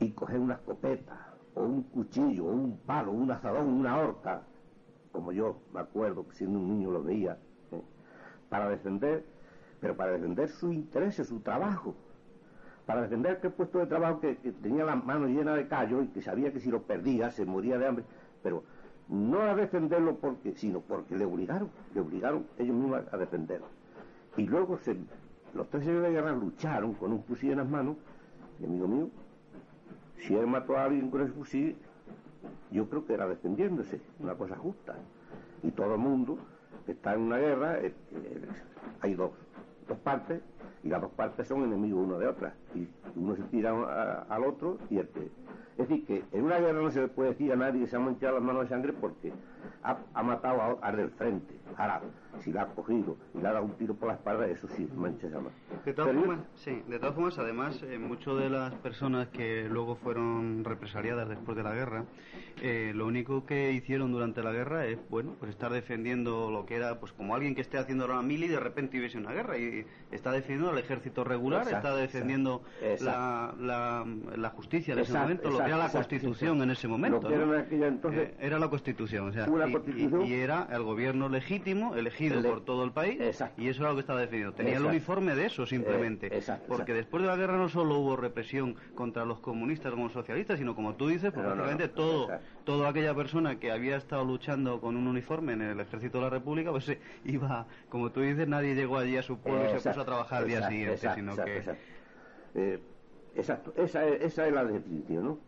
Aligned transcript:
y 0.00 0.10
coger 0.12 0.40
una 0.40 0.54
escopeta, 0.54 1.34
o 1.54 1.62
un 1.62 1.82
cuchillo, 1.84 2.46
o 2.46 2.52
un 2.52 2.78
palo, 2.78 3.12
un 3.12 3.30
azadón, 3.30 3.68
una 3.68 3.98
horca, 3.98 4.42
como 5.12 5.30
yo 5.32 5.58
me 5.72 5.80
acuerdo 5.80 6.26
que 6.26 6.34
siendo 6.34 6.58
un 6.58 6.68
niño 6.68 6.90
lo 6.90 7.02
veía, 7.02 7.36
¿eh? 7.72 7.82
para 8.48 8.68
defender, 8.68 9.24
pero 9.80 9.96
para 9.96 10.12
defender 10.12 10.48
su 10.48 10.72
interés, 10.72 11.16
su 11.16 11.40
trabajo, 11.40 11.94
para 12.86 13.02
defender 13.02 13.36
aquel 13.36 13.52
puesto 13.52 13.78
de 13.78 13.86
trabajo 13.86 14.20
que, 14.20 14.34
tenía 14.62 14.84
las 14.84 15.04
manos 15.04 15.28
llenas 15.28 15.56
de 15.56 15.68
callo 15.68 16.02
y 16.02 16.08
que 16.08 16.22
sabía 16.22 16.52
que 16.52 16.60
si 16.60 16.70
lo 16.70 16.82
perdía 16.82 17.30
se 17.30 17.44
moría 17.44 17.78
de 17.78 17.86
hambre, 17.86 18.04
pero 18.42 18.64
no 19.08 19.42
a 19.42 19.54
defenderlo 19.54 20.16
porque, 20.16 20.54
sino 20.56 20.80
porque 20.80 21.16
le 21.16 21.24
obligaron, 21.24 21.68
le 21.94 22.00
obligaron 22.00 22.46
ellos 22.58 22.74
mismos 22.74 23.02
a 23.12 23.16
defenderlo. 23.16 23.66
Y 24.36 24.46
luego 24.46 24.78
se, 24.78 24.96
los 25.52 25.68
tres 25.68 25.84
señores 25.84 26.04
de 26.04 26.12
guerra 26.12 26.32
lucharon 26.32 26.94
con 26.94 27.12
un 27.12 27.22
fusil 27.24 27.50
en 27.50 27.58
las 27.58 27.68
manos, 27.68 27.96
y 28.60 28.64
amigo 28.64 28.88
mío, 28.88 29.10
si 30.20 30.34
él 30.34 30.46
mató 30.46 30.76
a 30.76 30.84
alguien 30.84 31.10
con 31.10 31.22
ese 31.22 31.32
fusil, 31.32 31.76
yo 32.70 32.88
creo 32.88 33.06
que 33.06 33.14
era 33.14 33.26
defendiéndose, 33.28 34.00
una 34.18 34.34
cosa 34.34 34.56
justa. 34.56 34.96
Y 35.62 35.70
todo 35.72 35.94
el 35.94 36.00
mundo 36.00 36.38
está 36.86 37.14
en 37.14 37.20
una 37.20 37.38
guerra, 37.38 37.80
eh, 37.80 37.94
eh, 38.12 38.48
hay 39.00 39.14
dos, 39.14 39.32
dos 39.88 39.98
partes, 39.98 40.40
y 40.82 40.88
las 40.88 41.02
dos 41.02 41.12
partes 41.12 41.46
son 41.46 41.64
enemigos 41.64 42.06
una 42.06 42.18
de 42.18 42.26
otra. 42.26 42.54
Y 42.74 42.88
uno 43.16 43.36
se 43.36 43.42
tira 43.44 44.24
al 44.28 44.44
otro 44.44 44.78
y 44.88 44.98
el 44.98 45.08
que 45.08 45.30
es 45.80 45.88
decir, 45.88 46.04
que 46.04 46.24
en 46.32 46.44
una 46.44 46.58
guerra 46.58 46.82
no 46.82 46.90
se 46.90 47.00
le 47.00 47.08
puede 47.08 47.30
decir 47.30 47.50
a 47.52 47.56
nadie 47.56 47.80
que 47.80 47.86
se 47.86 47.96
ha 47.96 48.00
manchado 48.00 48.34
las 48.34 48.42
manos 48.42 48.64
de 48.64 48.68
sangre 48.68 48.92
porque 48.92 49.32
ha, 49.82 50.22
matado 50.22 50.78
a, 50.82 50.92
del 50.92 51.10
frente. 51.10 51.54
Ahora, 51.76 52.02
si 52.40 52.52
la 52.52 52.62
ha 52.62 52.66
cogido 52.66 53.16
y 53.34 53.38
le 53.38 53.48
ha 53.48 53.52
dado 53.52 53.64
un 53.64 53.72
tiro 53.72 53.94
por 53.94 54.08
la 54.08 54.14
espalda, 54.14 54.46
eso 54.46 54.68
sí, 54.68 54.88
mancha 54.94 55.26
esa 55.26 55.38
mano. 55.38 55.50
De 55.84 55.92
todas, 55.92 56.14
formas, 56.14 56.40
sí, 56.54 56.82
de 56.88 56.98
todas 56.98 57.14
formas, 57.14 57.38
además, 57.38 57.82
eh, 57.82 57.98
muchas 57.98 58.36
de 58.36 58.50
las 58.50 58.74
personas 58.74 59.28
que 59.28 59.68
luego 59.68 59.96
fueron 59.96 60.64
represaliadas 60.64 61.28
después 61.28 61.56
de 61.56 61.62
la 61.62 61.74
guerra, 61.74 62.04
eh, 62.62 62.92
lo 62.94 63.06
único 63.06 63.46
que 63.46 63.72
hicieron 63.72 64.12
durante 64.12 64.42
la 64.42 64.52
guerra 64.52 64.86
es, 64.86 64.98
bueno, 65.08 65.34
pues 65.38 65.50
estar 65.50 65.72
defendiendo 65.72 66.50
lo 66.50 66.66
que 66.66 66.76
era, 66.76 67.00
pues 67.00 67.12
como 67.12 67.34
alguien 67.34 67.54
que 67.54 67.62
esté 67.62 67.78
haciendo 67.78 68.06
la 68.06 68.20
mili 68.22 68.46
y 68.46 68.48
de 68.48 68.60
repente 68.60 68.98
hubiese 68.98 69.18
una 69.18 69.32
guerra 69.32 69.58
y 69.58 69.86
está 70.10 70.32
defendiendo 70.32 70.70
al 70.70 70.78
ejército 70.78 71.24
regular, 71.24 71.66
está 71.68 71.94
defendiendo 71.94 72.62
la, 73.00 73.54
la, 73.58 74.50
justicia 74.50 74.94
de 74.94 75.02
ese 75.02 75.16
momento, 75.16 75.50
lo 75.50 75.62
era 75.62 75.76
la 75.76 75.88
Constitución 75.90 76.62
en 76.62 76.70
ese 76.70 76.88
momento. 76.88 77.30
Eh, 77.30 78.34
era, 78.40 78.58
la 78.58 78.68
Constitución, 78.68 79.28
o 79.28 79.32
sea, 79.32 79.46
y, 80.26 80.34
era 80.34 80.68
el 80.70 80.82
gobierno 80.82 81.28
legítimo, 81.28 81.94
elegido 81.94 82.42
por 82.42 82.64
todo 82.64 82.84
el 82.84 82.92
país, 82.92 83.18
y 83.56 83.68
eso 83.68 83.82
era 83.82 83.90
lo 83.90 83.96
que 83.96 84.00
estaba 84.00 84.20
definido. 84.20 84.52
Tenía 84.52 84.76
el 84.76 84.86
uniforme 84.86 85.34
de 85.34 85.46
eso 85.46 85.66
simplemente. 85.66 86.28
Eh, 86.30 86.42
porque 86.68 86.94
después 86.94 87.22
de 87.22 87.28
la 87.28 87.36
guerra 87.36 87.56
no 87.56 87.68
solo 87.68 87.98
hubo 87.98 88.16
represión 88.16 88.76
contra 88.94 89.24
los 89.24 89.38
comunistas 89.40 89.90
como 89.92 90.04
los 90.04 90.12
socialistas, 90.12 90.58
sino 90.58 90.74
como 90.74 90.94
tú 90.94 91.08
dices, 91.08 91.32
probablemente 91.32 91.88
todo, 91.88 92.28
toda 92.64 92.88
aquella 92.88 93.14
persona 93.14 93.58
que 93.58 93.70
había 93.70 93.96
estado 93.96 94.24
luchando 94.24 94.80
con 94.80 94.96
un 94.96 95.06
uniforme 95.06 95.52
en 95.52 95.62
el 95.62 95.80
ejército 95.80 96.18
de 96.18 96.24
la 96.24 96.30
República, 96.30 96.70
pues 96.70 96.90
iba, 97.24 97.66
como 97.88 98.10
tú 98.10 98.20
dices, 98.20 98.48
nadie 98.48 98.74
llegó 98.74 98.98
allí 98.98 99.16
a 99.16 99.22
su 99.22 99.38
pueblo 99.38 99.64
y 99.66 99.80
se 99.80 99.88
puso 99.88 100.00
a 100.00 100.04
trabajar 100.04 100.42
al 100.42 100.48
día 100.48 100.68
siguiente, 100.68 101.08
sino 101.14 101.36
que... 101.36 101.62
Eh, 102.54 102.80
exacto, 103.36 103.72
esa 103.76 104.06
es, 104.06 104.22
esa 104.22 104.46
es 104.46 104.52
la 104.52 104.64
definición, 104.64 105.24
¿no? 105.24 105.38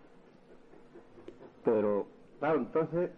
Pero, 1.64 2.06
claro, 2.38 2.58
entonces, 2.58 3.10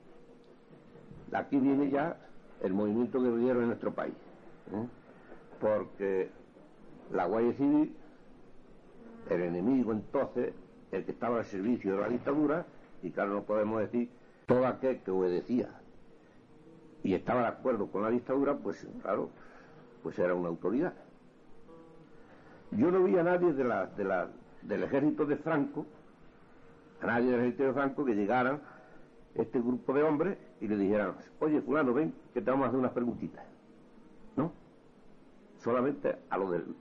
aquí 1.32 1.58
viene 1.58 1.90
ya 1.90 2.16
el 2.62 2.72
movimiento 2.72 3.20
guerrillero 3.20 3.60
en 3.60 3.68
nuestro 3.68 3.92
país. 3.92 4.14
¿eh? 4.72 4.86
Porque 5.60 6.30
la 7.12 7.26
Guardia 7.26 7.52
Civil, 7.54 7.96
el 9.30 9.42
enemigo 9.42 9.92
entonces, 9.92 10.54
el 10.92 11.04
que 11.04 11.12
estaba 11.12 11.38
al 11.38 11.44
servicio 11.44 11.94
de 11.96 12.00
la 12.00 12.08
dictadura, 12.08 12.66
y 13.02 13.10
claro, 13.10 13.34
no 13.34 13.42
podemos 13.42 13.80
decir 13.80 14.10
todo 14.46 14.66
aquel 14.66 15.00
que 15.00 15.10
obedecía 15.10 15.68
y 17.02 17.14
estaba 17.14 17.42
de 17.42 17.48
acuerdo 17.48 17.88
con 17.88 18.02
la 18.02 18.10
dictadura, 18.10 18.56
pues 18.56 18.86
claro, 19.02 19.28
pues 20.02 20.18
era 20.18 20.34
una 20.34 20.48
autoridad. 20.48 20.94
Yo 22.70 22.90
no 22.90 23.04
vi 23.04 23.16
a 23.18 23.22
nadie 23.22 23.52
del 23.52 24.82
ejército 24.82 25.26
de 25.26 25.36
Franco 25.36 25.86
a 27.02 27.06
nadie 27.06 27.30
del 27.30 27.40
ejército 27.40 27.64
de 27.64 27.72
Franco 27.72 28.04
que 28.04 28.14
llegaran 28.14 28.60
este 29.34 29.60
grupo 29.60 29.92
de 29.92 30.02
hombres 30.02 30.38
y 30.60 30.68
le 30.68 30.76
dijeran, 30.76 31.14
oye, 31.40 31.60
fulano, 31.60 31.92
ven, 31.92 32.14
que 32.32 32.40
te 32.40 32.50
vamos 32.50 32.66
a 32.66 32.68
hacer 32.68 32.80
unas 32.80 32.92
preguntitas. 32.92 33.44
¿No? 34.36 34.52
Solamente 35.58 36.16
a 36.30 36.38
lo 36.38 36.50
del 36.50 36.74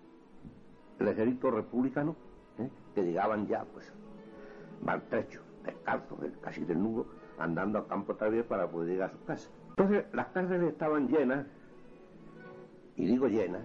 ejército 0.99 1.51
republicano, 1.51 2.15
¿eh? 2.59 2.69
que 2.95 3.03
llegaban 3.03 3.47
ya, 3.47 3.65
pues, 3.65 3.91
maltrechos, 4.81 5.43
descalzos, 5.63 6.19
casi 6.41 6.63
desnudos, 6.65 7.07
andando 7.37 7.79
a 7.79 7.87
campo 7.87 8.15
vez 8.15 8.45
para 8.45 8.69
poder 8.69 8.89
llegar 8.89 9.09
a 9.09 9.11
sus 9.11 9.21
casas. 9.21 9.51
Entonces, 9.69 10.05
las 10.13 10.27
cárceles 10.27 10.71
estaban 10.71 11.07
llenas, 11.07 11.45
y 12.95 13.05
digo 13.05 13.27
llenas, 13.27 13.63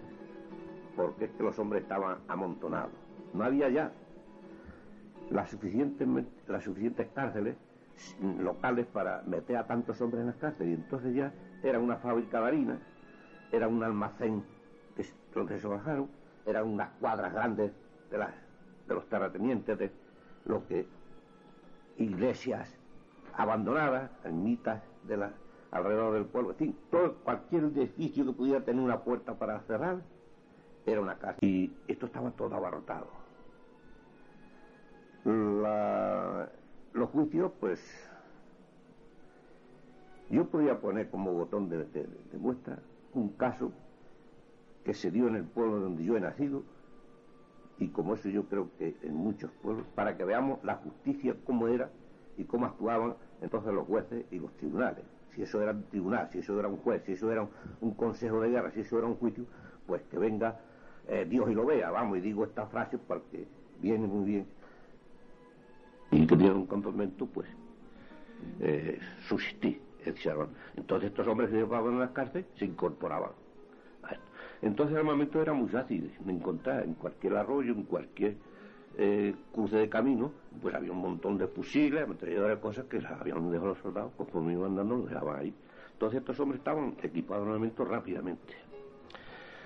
porque 0.96 1.26
es 1.26 1.30
que 1.32 1.42
los 1.42 1.58
hombres 1.58 1.82
estaban 1.82 2.18
amontonados. 2.28 2.92
No 3.34 3.44
había 3.44 3.68
ya 3.68 3.92
las 5.30 5.50
suficientes, 5.50 6.08
las 6.46 6.64
suficientes 6.64 7.08
cárceles 7.14 7.56
locales 8.20 8.86
para 8.86 9.22
meter 9.26 9.56
a 9.56 9.66
tantos 9.66 10.00
hombres 10.00 10.20
en 10.20 10.28
las 10.28 10.36
cárceles. 10.36 10.70
Y 10.70 10.74
entonces 10.82 11.14
ya 11.14 11.32
era 11.62 11.78
una 11.78 11.96
fábrica 11.96 12.40
de 12.40 12.46
harina, 12.46 12.78
era 13.52 13.68
un 13.68 13.82
almacén 13.82 14.44
que, 14.96 15.06
donde 15.34 15.58
se 15.58 15.66
bajaron, 15.66 16.08
eran 16.46 16.66
unas 16.66 16.90
cuadras 17.00 17.32
grandes 17.32 17.72
de, 18.10 18.18
de 18.18 18.94
los 18.94 19.08
terratenientes, 19.08 19.78
de 19.78 19.90
lo 20.46 20.66
que 20.66 20.86
iglesias 21.98 22.74
abandonadas, 23.36 24.10
ermitas 24.24 24.82
de 25.04 25.16
la, 25.16 25.32
alrededor 25.70 26.14
del 26.14 26.24
pueblo, 26.24 26.50
en 26.52 26.56
fin, 26.56 26.78
todo, 26.90 27.14
cualquier 27.16 27.64
edificio 27.64 28.24
que 28.24 28.32
pudiera 28.32 28.60
tener 28.64 28.82
una 28.82 29.00
puerta 29.00 29.34
para 29.34 29.60
cerrar 29.60 29.98
era 30.86 31.00
una 31.00 31.16
casa. 31.18 31.38
Y 31.42 31.72
esto 31.86 32.06
estaba 32.06 32.30
todo 32.30 32.54
abarrotado 32.56 33.18
juicios, 37.08 37.52
pues 37.60 37.80
yo 40.30 40.46
podría 40.46 40.80
poner 40.80 41.08
como 41.10 41.32
botón 41.32 41.68
de, 41.68 42.06
muestra 42.38 42.78
un 43.14 43.30
caso 43.30 43.72
que 44.84 44.94
se 44.94 45.10
dio 45.10 45.28
en 45.28 45.36
el 45.36 45.44
pueblo 45.44 45.80
donde 45.80 46.04
yo 46.04 46.16
he 46.16 46.20
nacido 46.20 46.62
y 47.78 47.88
como 47.88 48.14
eso 48.14 48.28
yo 48.28 48.44
creo 48.44 48.70
que 48.78 48.96
en 49.02 49.14
muchos 49.14 49.50
pueblos, 49.62 49.86
para 49.94 50.16
que 50.16 50.24
veamos 50.24 50.62
la 50.64 50.76
justicia 50.76 51.34
cómo 51.44 51.68
era 51.68 51.90
y 52.36 52.44
cómo 52.44 52.66
actuaban 52.66 53.14
entonces 53.40 53.72
los 53.72 53.86
jueces 53.86 54.24
y 54.30 54.38
los 54.38 54.52
tribunales. 54.56 55.04
Si 55.34 55.42
eso 55.42 55.62
era 55.62 55.72
un 55.72 55.84
tribunal, 55.84 56.28
si 56.30 56.38
eso 56.38 56.58
era 56.58 56.68
un 56.68 56.78
juez, 56.78 57.02
si 57.04 57.12
eso 57.12 57.30
era 57.30 57.48
un, 57.80 57.92
consejo 57.92 58.40
de 58.40 58.50
guerra, 58.50 58.70
si 58.72 58.80
eso 58.80 58.98
era 58.98 59.06
un 59.06 59.14
juicio, 59.14 59.44
pues 59.86 60.02
que 60.10 60.18
venga 60.18 60.58
eh, 61.06 61.26
Dios 61.28 61.48
y 61.50 61.54
lo 61.54 61.64
vea, 61.64 61.90
vamos, 61.90 62.18
y 62.18 62.20
digo 62.20 62.44
esta 62.44 62.66
frase 62.66 62.98
porque 62.98 63.46
viene 63.80 64.06
muy 64.06 64.24
bien 64.24 64.46
que 66.28 66.36
dieron 66.36 66.58
un 66.58 66.66
campamento, 66.66 67.26
pues, 67.26 67.48
eh, 68.60 69.00
subsistí. 69.26 69.80
Entonces 70.76 71.10
estos 71.10 71.26
hombres 71.26 71.50
que 71.50 71.56
llevaban 71.56 71.96
a 71.96 71.98
las 71.98 72.10
cárceles 72.10 72.46
se 72.56 72.64
incorporaban. 72.64 73.32
Entonces 74.62 74.94
el 74.94 75.00
armamento 75.00 75.40
era 75.40 75.52
muy 75.52 75.68
fácil 75.68 76.12
de 76.18 76.32
encontrar 76.32 76.84
en 76.84 76.94
cualquier 76.94 77.36
arroyo, 77.36 77.72
en 77.72 77.82
cualquier 77.82 78.36
eh, 78.96 79.34
cruce 79.52 79.76
de 79.76 79.88
camino, 79.88 80.32
pues 80.60 80.74
había 80.74 80.92
un 80.92 80.98
montón 80.98 81.38
de 81.38 81.46
fusiles, 81.46 82.06
de 82.20 82.58
cosas 82.60 82.86
que 82.86 82.98
habían 83.06 83.50
dejado 83.50 83.70
los 83.70 83.78
soldados, 83.78 84.12
conforme 84.16 84.54
iban 84.54 84.70
andando, 84.70 84.96
los 84.96 85.08
dejaban 85.08 85.40
ahí. 85.40 85.54
Entonces 85.92 86.20
estos 86.20 86.40
hombres 86.40 86.58
estaban 86.60 86.96
equipados 87.02 87.44
de 87.44 87.52
armamento 87.52 87.84
rápidamente. 87.84 88.54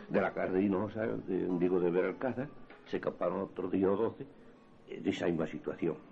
De 0.09 0.21
la 0.21 0.33
cárcel 0.33 0.71
de 1.27 1.59
digo 1.59 1.81
de 1.81 1.91
Veralcázar, 1.91 2.49
se 2.87 2.97
escaparon 2.97 3.41
otros 3.41 3.71
días 3.71 3.91
o 3.91 3.97
doce 3.97 4.27
eh, 4.89 5.01
de 5.01 5.11
esa 5.11 5.27
misma 5.27 5.47
situación. 5.47 6.12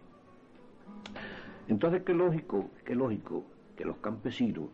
Entonces, 1.69 2.03
qué 2.03 2.15
lógico, 2.15 2.71
qué 2.85 2.95
lógico 2.95 3.45
que 3.77 3.85
los 3.85 3.97
campesinos, 3.99 4.69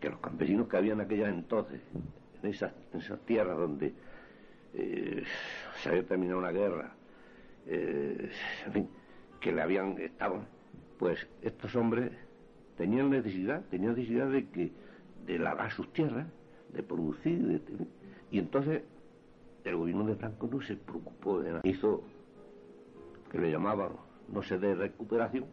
que 0.00 0.10
los 0.10 0.18
campesinos 0.18 0.68
que 0.68 0.76
habían 0.76 1.00
aquellas 1.00 1.28
entonces, 1.28 1.80
en 2.42 2.50
esas, 2.50 2.72
tierras 3.24 3.56
donde 3.56 3.94
eh, 4.74 5.24
se 5.76 5.88
había 5.88 6.06
terminado 6.06 6.38
una 6.38 6.50
guerra, 6.50 6.92
eh, 7.66 8.30
en 8.74 8.88
que 9.40 9.52
le 9.52 9.62
habían 9.62 9.98
estado, 9.98 10.40
pues 10.98 11.26
estos 11.42 11.74
hombres 11.76 12.10
tenían 12.76 13.10
necesidad, 13.10 13.62
tenían 13.70 13.94
necesidad 13.94 14.28
de 14.28 14.48
que 14.48 14.72
de 15.26 15.38
lavar 15.38 15.70
sus 15.70 15.92
tierras, 15.92 16.26
de 16.72 16.82
producir, 16.82 17.62
y 18.30 18.38
entonces 18.38 18.82
el 19.64 19.76
gobierno 19.76 20.04
de 20.04 20.16
Franco 20.16 20.48
no 20.50 20.60
se 20.60 20.76
preocupó 20.76 21.40
de 21.40 21.50
nada, 21.50 21.60
hizo 21.64 22.02
que 23.30 23.38
le 23.38 23.50
llamaban 23.50 23.92
no 24.32 24.42
sé 24.42 24.58
de 24.58 24.74
recuperación, 24.74 25.44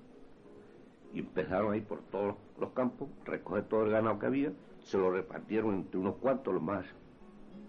y 1.14 1.20
empezaron 1.20 1.74
a 1.74 1.78
ir 1.78 1.84
por 1.84 2.02
todos 2.04 2.36
los 2.60 2.72
campos, 2.72 3.10
recoger 3.26 3.64
todo 3.66 3.86
el 3.86 3.92
ganado 3.92 4.20
que 4.20 4.26
había, 4.26 4.52
se 4.84 4.98
lo 4.98 5.12
repartieron 5.12 5.76
entre 5.76 6.00
unos 6.00 6.16
cuantos, 6.16 6.54
los 6.54 6.64
más 6.64 6.86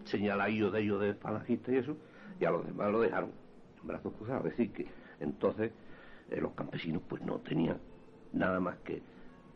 señalados 0.05 0.73
de 0.73 0.81
ellos 0.81 1.01
de 1.01 1.15
falangistas 1.15 1.75
y 1.75 1.79
eso, 1.79 1.97
y 2.41 2.45
a 2.45 2.51
los 2.51 2.67
demás 2.67 2.91
lo 2.91 3.01
dejaron 3.01 3.31
en 3.81 3.87
brazos 3.87 4.13
cruzados. 4.15 4.47
Es 4.47 4.57
decir, 4.57 4.73
que 4.73 4.87
entonces 5.21 5.73
eh, 6.31 6.41
los 6.41 6.53
campesinos 6.53 7.03
pues 7.09 7.23
no 7.23 7.39
tenían 7.39 7.79
nada 8.33 8.61
más 8.61 8.77
que 8.79 9.03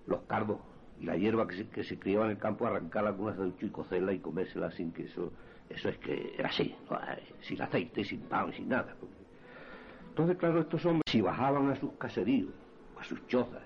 los 0.06 0.22
cardos 0.22 0.58
y 1.00 1.04
la 1.04 1.16
hierba 1.16 1.46
que 1.46 1.56
se, 1.56 1.68
que 1.68 1.84
se 1.84 1.98
criaba 1.98 2.26
en 2.26 2.32
el 2.32 2.38
campo, 2.38 2.66
arrancar 2.66 3.06
algunas 3.06 3.36
de 3.36 3.52
y 3.60 3.68
cocerla 3.70 4.12
y 4.12 4.18
comérsela 4.18 4.70
sin 4.70 4.92
que 4.92 5.04
eso, 5.04 5.32
eso 5.68 5.88
es 5.88 5.98
que 5.98 6.34
era 6.38 6.48
así, 6.48 6.74
sin 7.40 7.60
aceite, 7.60 8.04
sin 8.04 8.20
pan, 8.22 8.52
sin 8.52 8.68
nada. 8.68 8.94
Entonces, 10.12 10.36
claro, 10.36 10.60
estos 10.60 10.84
hombres, 10.84 11.04
si 11.06 11.22
bajaban 11.22 11.70
a 11.70 11.74
sus 11.74 11.92
caseríos, 11.92 12.50
a 13.00 13.02
sus 13.02 13.26
chozas, 13.28 13.62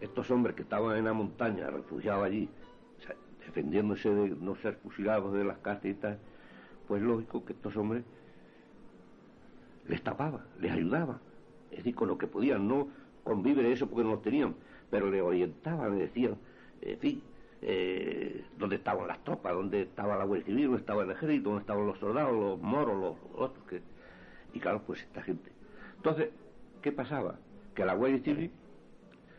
estos 0.00 0.30
hombres 0.30 0.54
que 0.54 0.62
estaban 0.62 0.96
en 0.96 1.04
la 1.04 1.12
montaña, 1.12 1.68
refugiados 1.68 2.26
allí, 2.26 2.48
defendiéndose 3.44 4.08
de 4.08 4.36
no 4.36 4.54
ser 4.54 4.76
fusilados 4.76 5.32
de 5.32 5.42
las 5.42 5.58
casas 5.58 5.86
y 5.86 5.94
tal, 5.94 6.20
pues 6.86 7.02
lógico 7.02 7.44
que 7.44 7.54
estos 7.54 7.76
hombres 7.76 8.04
les 9.88 10.00
tapaban, 10.00 10.42
les 10.60 10.70
ayudaban, 10.70 11.18
es 11.72 11.78
decir, 11.78 11.96
con 11.96 12.06
lo 12.06 12.16
que 12.16 12.28
podían, 12.28 12.68
no 12.68 12.86
con 13.24 13.42
víveres 13.42 13.72
eso 13.72 13.88
porque 13.88 14.04
no 14.04 14.10
lo 14.10 14.18
tenían, 14.20 14.54
pero 14.92 15.10
les 15.10 15.20
orientaban, 15.20 15.98
les 15.98 16.14
decían, 16.14 16.36
en 16.82 16.98
fin, 17.00 17.22
eh, 17.62 18.44
dónde 18.56 18.76
estaban 18.76 19.08
las 19.08 19.24
tropas, 19.24 19.54
dónde 19.54 19.82
estaba 19.82 20.16
la 20.16 20.22
Guardia 20.22 20.46
Civil, 20.46 20.66
dónde 20.66 20.80
estaba 20.82 21.02
el 21.02 21.10
ejército, 21.10 21.48
dónde 21.48 21.62
estaban 21.62 21.84
los 21.84 21.98
soldados, 21.98 22.32
los 22.32 22.62
moros, 22.62 22.96
los, 22.96 23.16
otros, 23.34 23.66
que... 23.66 23.82
y 24.54 24.60
claro, 24.60 24.82
pues 24.86 25.00
esta 25.00 25.20
gente. 25.20 25.50
Entonces, 26.00 26.30
¿qué 26.80 26.92
pasaba? 26.92 27.34
Que 27.74 27.84
la 27.84 27.92
Guardia 27.92 28.20
Civil, 28.20 28.50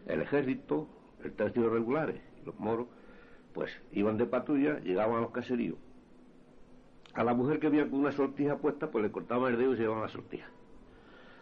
el 0.06 0.22
ejército, 0.22 0.88
el 1.24 1.32
tercio 1.34 1.72
regulares 1.72 2.22
y 2.40 2.46
los 2.46 2.60
moros, 2.60 2.86
pues 3.52 3.72
iban 3.92 4.20
de 4.20 4.28
patrulla, 4.28 4.80
llegaban 4.82 5.18
a 5.18 5.22
los 5.22 5.32
caseríos. 5.32 5.80
A 7.16 7.24
la 7.24 7.34
mujer 7.34 7.60
que 7.60 7.66
había 7.66 7.90
con 7.90 8.02
una 8.02 8.12
sortija 8.12 8.58
puesta, 8.58 8.92
pues 8.92 9.04
le 9.04 9.12
cortaban 9.12 9.52
el 9.52 9.60
dedo 9.60 9.74
y 9.74 9.78
se 9.78 9.82
llevaban 9.82 10.04
la 10.04 10.10
sortija. 10.10 10.46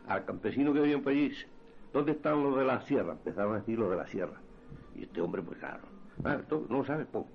Al 0.08 0.24
campesino 0.24 0.72
que 0.72 0.80
había 0.80 0.98
por 1.00 1.12
allí, 1.12 1.34
¿dónde 1.92 2.14
están 2.14 2.42
los 2.42 2.58
de 2.58 2.64
la 2.64 2.80
sierra? 2.84 3.12
Empezaban 3.12 3.56
a 3.56 3.60
decir 3.60 3.78
los 3.78 3.92
de 3.92 3.98
la 3.98 4.08
sierra. 4.08 4.40
Y 4.96 5.04
este 5.04 5.20
hombre, 5.20 5.42
pues 5.42 5.60
claro, 5.60 5.84
ah, 6.24 6.40
no 6.70 6.86
sabe, 6.86 7.04
pum, 7.04 7.26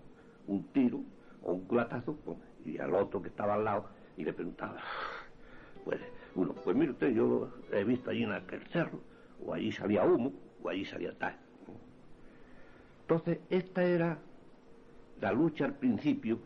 un 0.47 0.65
tiro 0.73 1.01
o 1.43 1.53
un 1.53 1.67
culatazo, 1.67 2.17
y 2.65 2.79
al 2.79 2.95
otro 2.95 3.21
que 3.21 3.29
estaba 3.29 3.55
al 3.55 3.65
lado, 3.65 3.91
y 4.17 4.25
le 4.25 4.33
preguntaba, 4.33 4.81
pues 5.85 6.01
uno, 6.35 6.53
pues 6.53 6.77
mire 6.77 6.93
usted, 6.93 7.11
yo 7.13 7.49
he 7.73 7.85
visto 7.85 8.11
allí 8.11 8.25
en 8.25 8.33
aquel 8.33 8.63
cerro, 8.69 8.99
o 9.45 9.55
allí 9.55 9.71
salía 9.73 10.05
humo, 10.05 10.33
o 10.63 10.69
allí 10.69 10.85
salía 10.85 11.17
tal. 11.17 11.37
Entonces, 13.03 13.39
esta 13.51 13.85
era 13.85 14.19
la 15.21 15.33
lucha 15.33 15.67
al 15.67 15.75
principio, 15.75 16.39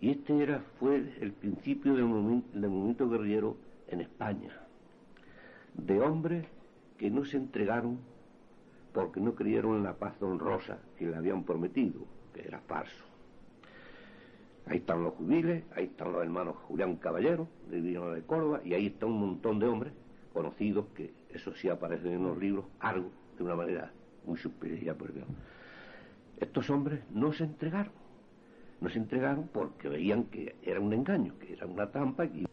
y 0.00 0.10
este 0.10 0.42
era, 0.42 0.60
fue 0.78 0.96
el 1.20 1.32
principio 1.32 1.94
del 1.94 2.04
movimiento, 2.04 3.08
guerrillero 3.08 3.56
en 3.88 4.00
España, 4.00 4.60
de 5.74 6.00
hombres 6.00 6.46
que 6.98 7.10
no 7.10 7.24
se 7.24 7.36
entregaron 7.36 7.98
porque 8.92 9.20
no 9.20 9.34
creyeron 9.34 9.76
en 9.76 9.84
la 9.84 9.94
paz 9.94 10.20
honrosa 10.22 10.78
que 10.98 11.06
le 11.06 11.16
habían 11.16 11.44
prometido, 11.44 12.00
que 12.34 12.42
era 12.42 12.60
falso. 12.60 13.04
Ahí 14.66 14.78
están 14.78 15.04
los 15.04 15.14
jubiles, 15.14 15.64
ahí 15.74 15.84
están 15.84 16.12
los 16.12 16.22
hermanos 16.22 16.56
Julián 16.66 16.96
Caballero, 16.96 17.48
de 17.70 17.80
Villano 17.80 18.10
de 18.10 18.22
Córdoba, 18.22 18.60
y 18.64 18.74
ahí 18.74 18.86
está 18.86 19.06
un 19.06 19.20
montón 19.20 19.58
de 19.60 19.66
hombres 19.66 19.92
conocidos 20.32 20.86
que 20.94 21.14
eso 21.30 21.54
sí 21.54 21.68
aparecen 21.68 22.12
en 22.12 22.24
los 22.24 22.36
libros, 22.36 22.64
algo, 22.80 23.10
de 23.38 23.44
una 23.44 23.54
manera 23.54 23.92
muy 24.24 24.36
superior, 24.36 24.96
por 24.96 25.12
estos 26.38 26.68
hombres 26.68 27.00
no 27.10 27.32
se 27.32 27.44
entregaron. 27.44 27.92
No 28.80 28.90
se 28.90 28.98
entregaron 28.98 29.48
porque 29.48 29.88
veían 29.88 30.24
que 30.24 30.56
era 30.62 30.80
un 30.80 30.92
engaño, 30.92 31.38
que 31.38 31.54
era 31.54 31.66
una 31.66 31.90
trampa 31.90 32.26
y 32.26 32.46